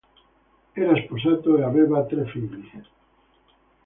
[0.73, 2.87] Era sposato e aveva tre figli.